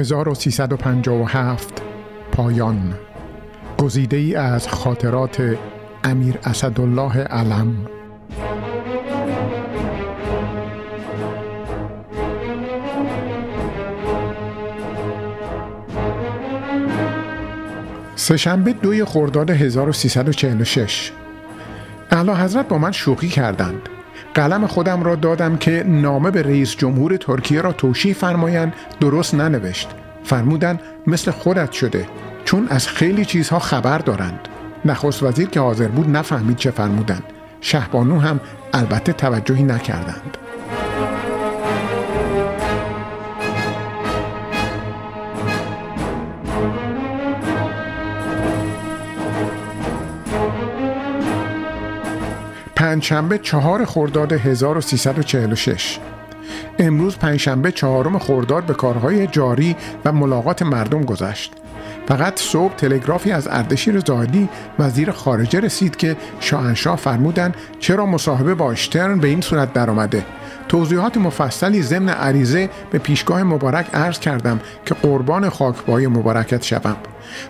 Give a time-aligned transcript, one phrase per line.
[0.00, 1.82] 1357
[2.32, 2.94] پایان.
[3.78, 5.56] گزیده ای از خاطرات
[6.04, 7.76] امیر اسدالله علم.
[18.16, 21.12] سهشنبه دوی خرداد 1346
[22.10, 23.89] اعلی حضرت با من شوخی کردند.
[24.34, 29.88] قلم خودم را دادم که نامه به رئیس جمهور ترکیه را توشیح فرمایند درست ننوشت.
[30.24, 32.06] فرمودن مثل خودت شده
[32.44, 34.48] چون از خیلی چیزها خبر دارند.
[34.84, 37.22] نخست وزیر که حاضر بود نفهمید چه فرمودند.
[37.60, 38.40] شهبانو هم
[38.72, 40.36] البته توجهی نکردند.
[52.90, 55.98] پنجشنبه چهار خرداد 1346
[56.78, 61.52] امروز پنجشنبه چهارم خرداد به کارهای جاری و ملاقات مردم گذشت.
[62.08, 68.72] فقط صبح تلگرافی از اردشیر زاهدی وزیر خارجه رسید که شاهنشاه فرمودن چرا مصاحبه با
[68.72, 70.24] اشترن به این صورت درآمده.
[70.68, 76.96] توضیحات مفصلی ضمن عریضه به پیشگاه مبارک عرض کردم که قربان خاکبای مبارکت شوم.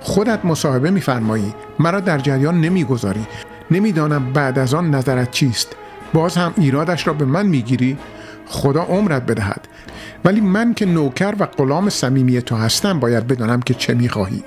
[0.00, 1.54] خودت مصاحبه میفرمایی.
[1.78, 3.26] مرا در جریان نمی‌گذاری.
[3.70, 5.76] نمی‌دانم بعد از آن نظرت چیست.
[6.12, 7.98] باز هم ایرادش را به من می‌گیری.
[8.46, 9.68] خدا عمرت بدهد.
[10.24, 14.44] ولی من که نوکر و غلام صمیمی تو هستم باید بدانم که چه می‌خواهی.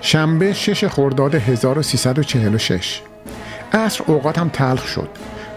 [0.00, 3.02] شنبه 6 خرداد 1346
[3.72, 5.08] عصر اوقاتم تلخ شد.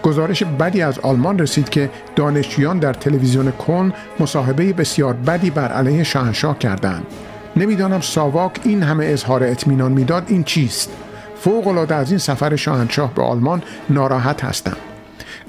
[0.02, 6.04] گزارش بدی از آلمان رسید که دانشجویان در تلویزیون کن مصاحبه بسیار بدی بر علیه
[6.04, 7.06] شاهنشاه کردند.
[7.56, 10.90] نمی‌دانم ساواک این همه اظهار اطمینان می‌داد این چیست.
[11.40, 14.76] فوق العاده از این سفر شاهنشاه به آلمان ناراحت هستم.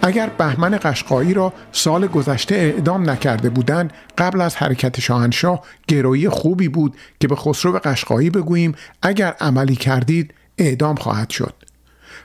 [0.02, 6.68] اگر بهمن قشقایی را سال گذشته اعدام نکرده بودند قبل از حرکت شاهنشاه گرویی خوبی
[6.68, 11.54] بود که به خسرو قشقایی بگوییم اگر عملی کردید اعدام خواهد شد.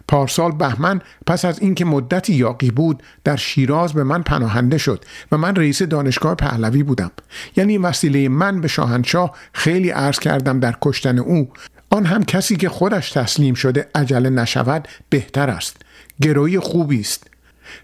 [0.08, 5.38] پارسال بهمن پس از اینکه مدتی یاقی بود در شیراز به من پناهنده شد و
[5.38, 7.10] من رئیس دانشگاه پهلوی بودم.
[7.56, 11.48] یعنی وسیله من به شاهنشاه خیلی عرض کردم در کشتن او.
[11.90, 15.76] آن هم کسی که خودش تسلیم شده عجله نشود بهتر است.
[16.22, 17.35] گروی خوبی است.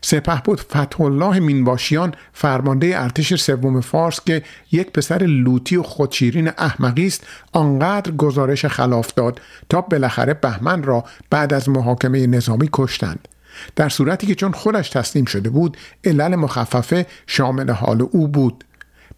[0.02, 6.50] سپه بود فتح الله مینباشیان فرمانده ارتش سوم فارس که یک پسر لوتی و خودشیرین
[6.58, 13.28] احمقی است آنقدر گزارش خلاف داد تا بالاخره بهمن را بعد از محاکمه نظامی کشتند.
[13.76, 18.64] در صورتی که چون خودش تسلیم شده بود علل مخففه شامل حال او بود.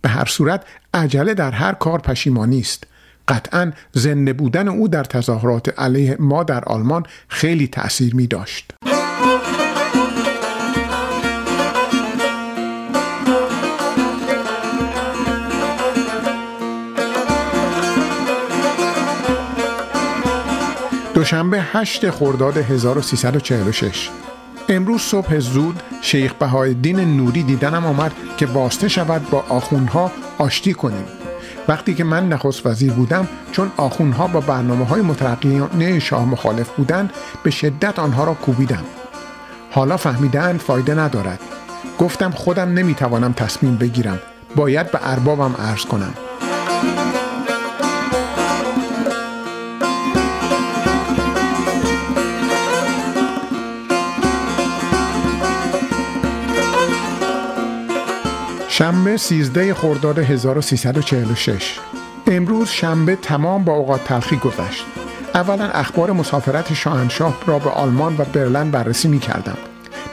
[0.02, 0.64] به هر صورت
[0.94, 2.84] عجله در هر کار پشیمانی است.
[3.28, 8.72] قطعا زنده بودن او در تظاهرات علیه ما در آلمان خیلی تأثیر می داشت.
[21.25, 24.11] دوشنبه 8 خرداد 1346
[24.69, 31.05] امروز صبح زود شیخ بهایالدین نوری دیدنم آمد که واسطه شود با آخونها آشتی کنیم.
[31.69, 37.12] وقتی که من نخست وزیر بودم چون آخونها با برنامه های مترقیانه شاه مخالف بودند
[37.43, 38.85] به شدت آنها را کوبیدم.
[39.71, 41.41] حالا فهمیدند فایده ندارد.
[41.99, 44.19] گفتم خودم نمی‌توانم تصمیم بگیرم.
[44.56, 46.15] باید به اربابم عرض کنم.
[58.77, 61.79] شنبه 13 خرداد 1346
[62.27, 64.85] امروز شنبه تمام با اوقات تلخی گذشت.
[65.35, 69.57] اولا اخبار مسافرت شاهنشاه را به آلمان و برلن بررسی می کردم.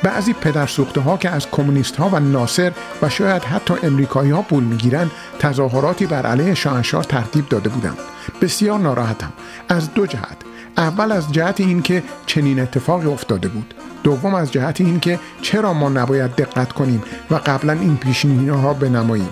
[0.04, 0.70] بعضی پدر
[1.06, 6.06] ها که از کمونیست ها و ناصر و شاید حتی امریکایی ها پول می‌گیرند تظاهراتی
[6.06, 7.98] بر علیه شاهنشاه ترتیب داده بودند
[8.42, 9.34] بسیار ناراحتم.
[9.70, 10.51] از دو جهت.
[10.78, 13.74] اول از جهت اینکه چنین اتفاقی افتاده بود.
[14.04, 19.30] دوم از جهت اینکه چرا ما نباید دقت کنیم و قبلا این پیشینی ها بنماییم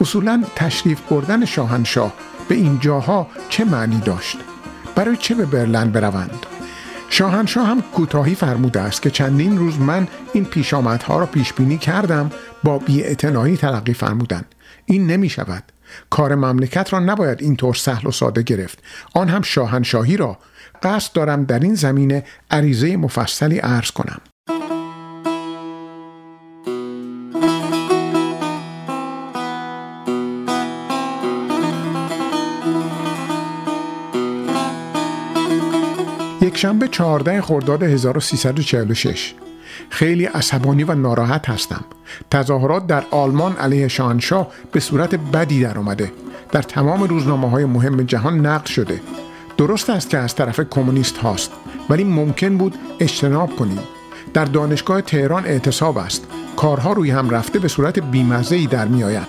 [0.00, 2.12] اصولا تشریف بردن شاهنشاه
[2.48, 4.38] به این جاها چه معنی داشت؟
[4.94, 6.46] برای چه به برلن بروند؟
[7.10, 12.30] شاهنشاه هم کوتاهی فرموده است که چندین روز من این پیشامدها را پیش بینی کردم
[12.64, 14.44] با بیاعتنایی تلقی فرمودن.
[14.86, 15.62] این نمی شود
[16.10, 18.78] کار مملکت را نباید اینطور سهل و ساده گرفت.
[19.14, 20.38] آن هم شاهنشاهی را.
[20.82, 24.20] قصد دارم در این زمینه عریضه مفصلی عرض کنم.
[36.42, 39.34] یکشنبه 14 خرداد 1346
[39.90, 41.84] خیلی عصبانی و ناراحت هستم.
[42.30, 46.12] تظاهرات در آلمان علیه شاهنشاه به صورت بدی در آمده
[46.52, 49.00] در تمام روزنامه های مهم جهان نقد شده.
[49.56, 51.52] درست است که از طرف کمونیست هاست
[51.90, 53.80] ولی ممکن بود اجتناب کنیم.
[54.34, 56.26] در دانشگاه تهران اعتصاب است.
[56.56, 59.28] کارها روی هم رفته به صورت بیمزهی در می آید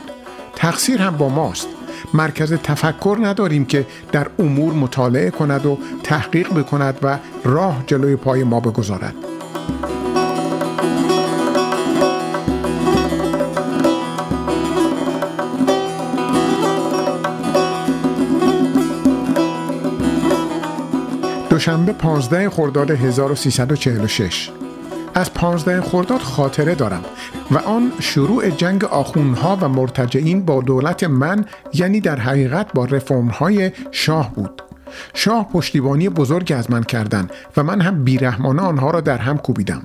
[0.55, 1.67] تقصیر هم با ماست.
[2.13, 8.43] مرکز تفکر نداریم که در امور مطالعه کند و تحقیق بکند و راه جلوی پای
[8.43, 9.28] ما بگذارد.
[21.59, 24.49] دوشنبه 15 خرداد 1346
[25.13, 27.05] از 15 خرداد خاطره دارم
[27.51, 33.71] و آن شروع جنگ آخونها و مرتجعین با دولت من یعنی در حقیقت با رفرمهای
[33.91, 34.61] شاه بود.
[35.13, 39.81] شاه پشتیبانی بزرگ از من کردند و من هم بیرحمانه آنها را در هم کوبیدم.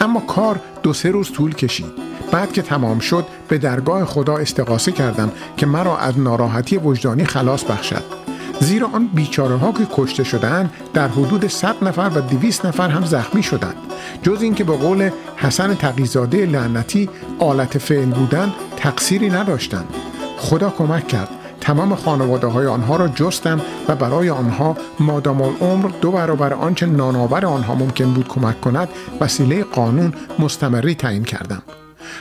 [0.00, 1.92] اما کار دو سه روز طول کشید.
[2.32, 7.64] بعد که تمام شد به درگاه خدا استقاسه کردم که مرا از ناراحتی وجدانی خلاص
[7.64, 8.17] بخشد.
[8.60, 13.04] زیرا آن بیچاره ها که کشته شدند در حدود 100 نفر و 200 نفر هم
[13.04, 13.76] زخمی شدند.
[14.22, 19.94] جز اینکه به قول حسن تقیزاده لعنتی آلت فعل بودن تقصیری نداشتند.
[20.38, 21.28] خدا کمک کرد.
[21.60, 27.46] تمام خانواده های آنها را جستم و برای آنها مادام العمر دو برابر آنچه نانآور
[27.46, 28.88] آنها ممکن بود کمک کند
[29.20, 31.62] وسیله قانون مستمری تعیین کردم.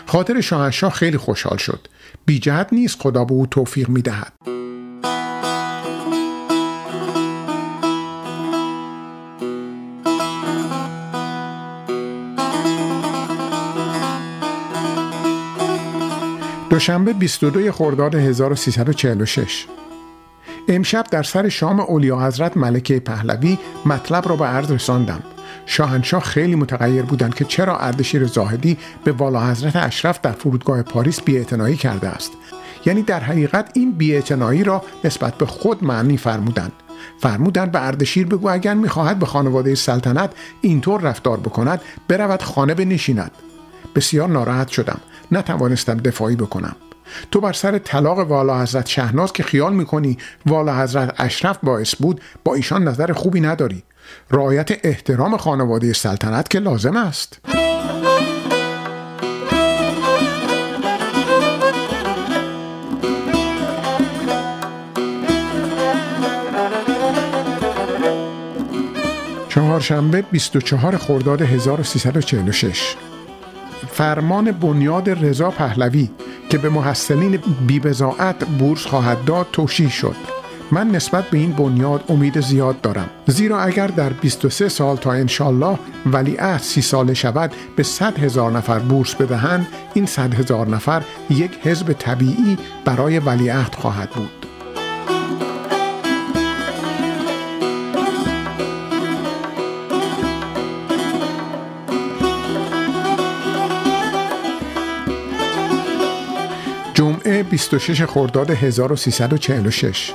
[0.05, 1.87] خاطر شاهنشاه خیلی خوشحال شد.
[2.25, 2.41] بی
[2.71, 4.01] نیست خدا به او توفیق می
[16.69, 19.65] دوشنبه 22 خرداد 1346
[20.67, 25.23] امشب در سر شام اولیا حضرت ملکه پهلوی مطلب را به عرض رساندم.
[25.65, 31.21] شاهنشاه خیلی متغیر بودند که چرا اردشیر زاهدی به والا حضرت اشرف در فرودگاه پاریس
[31.21, 32.31] بیاعتنایی کرده است.
[32.85, 36.71] یعنی در حقیقت این بیاعتنایی را نسبت به خود معنی فرمودند.
[37.19, 40.31] فرمودند به اردشیر بگو اگر می‌خواهد به خانواده سلطنت
[40.61, 43.31] اینطور رفتار بکند برود خانه بنشیند.
[43.95, 44.99] بسیار ناراحت شدم.
[45.31, 46.75] نتوانستم دفاعی بکنم.
[47.31, 52.21] تو بر سر طلاق والا حضرت شهناز که خیال می‌کنی والا حضرت اشرف باعث بود
[52.43, 53.83] با ایشان نظر خوبی نداری.
[54.31, 57.39] رعایت احترام خانواده سلطنت که لازم است.
[69.49, 72.95] چهارشنبه 24 خرداد 1346
[73.97, 76.09] فرمان بنیاد رضا پهلوی
[76.49, 80.15] که به محسنین بیبزاعت بورس خواهد داد توشیح شد.
[80.71, 83.09] من نسبت به این بنیاد امید زیاد دارم.
[83.27, 88.79] زیرا اگر در 23 سال تا انشالله ولیعهد سی ساله شود به 100 هزار نفر
[88.79, 94.36] بورس بدهند این 100 هزار نفر یک حزب طبیعی برای ولیعهد خواهد بود.
[107.57, 110.11] 26 خرداد 1346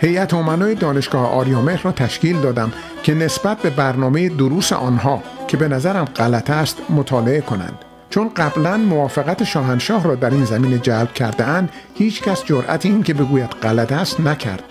[0.00, 2.72] هیئت امنای دانشگاه آریامهر را تشکیل دادم
[3.02, 7.78] که نسبت به برنامه دروس آنها که به نظرم غلط است مطالعه کنند.
[8.10, 13.02] چون قبلا موافقت شاهنشاه را در این زمینه جلب کرده اند هیچ کس جرأت این
[13.02, 14.64] که بگوید غلط است نکرد.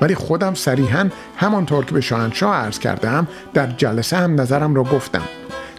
[0.00, 5.22] ولی خودم صریحا همانطور که به شاهنشاه عرض کردم در جلسه هم نظرم را گفتم.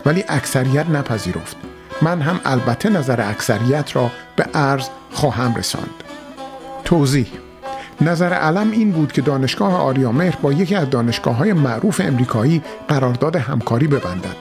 [0.06, 1.58] ولی اکثریت نپذیرفت.
[2.02, 6.04] من هم البته نظر اکثریت را به عرض خواهم رساند.
[6.84, 7.28] توضیح
[8.02, 13.36] نظر علم این بود که دانشگاه آریامهر با یکی از دانشگاه های معروف امریکایی قرارداد
[13.36, 14.36] همکاری ببندد.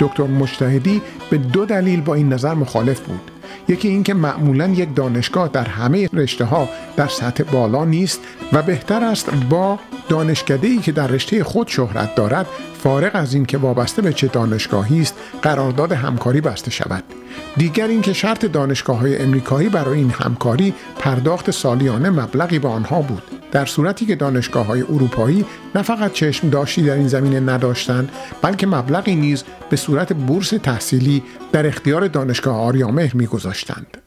[0.00, 3.30] دکتر مجتهدی به دو دلیل با این نظر مخالف بود.
[3.68, 8.20] یکی اینکه معمولا یک دانشگاه در همه رشته ها در سطح بالا نیست
[8.52, 12.46] و بهتر است با دانشکده ای که در رشته خود شهرت دارد
[12.86, 17.04] فارغ از اینکه وابسته به چه دانشگاهی است قرارداد همکاری بسته شود.
[17.56, 23.22] دیگر اینکه شرط دانشگاه های امریکایی برای این همکاری پرداخت سالیانه مبلغی به آنها بود.
[23.52, 28.12] در صورتی که دانشگاه های اروپایی نه فقط چشم داشتی در این زمینه نداشتند
[28.42, 34.05] بلکه مبلغی نیز به صورت بورس تحصیلی در اختیار دانشگاه آریامهر میگذاشتند.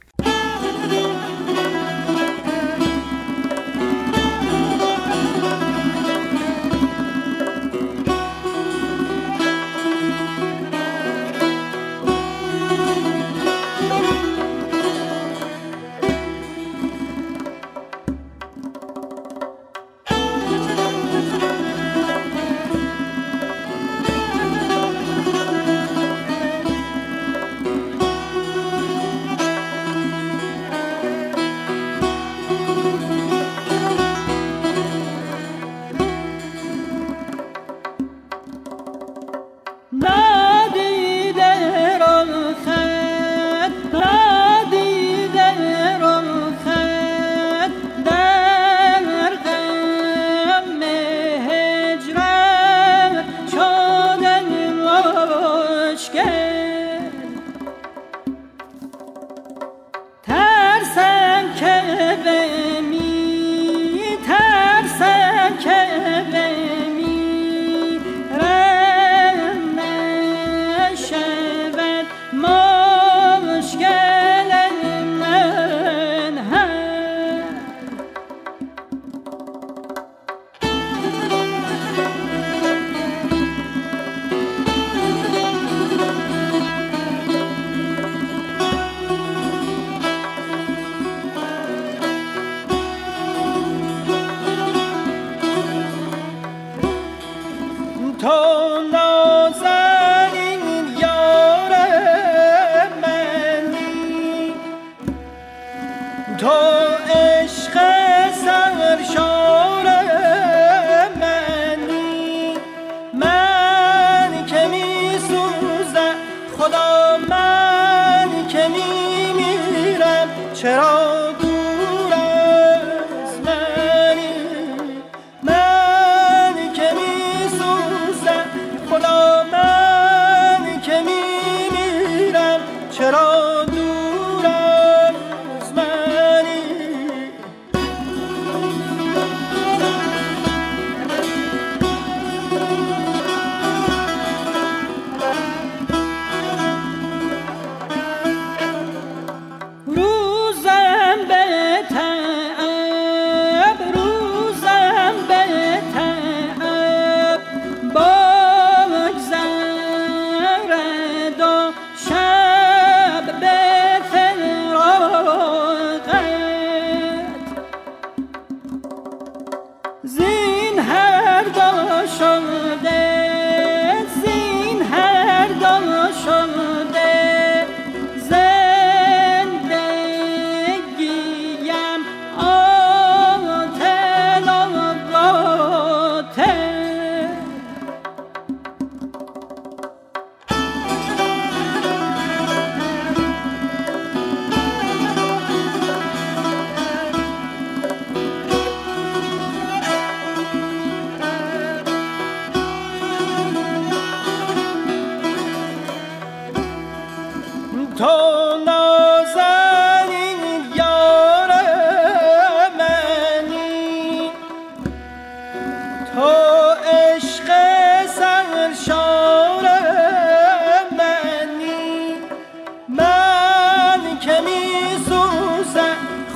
[120.62, 121.19] چرا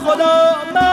[0.03, 0.92] خدا من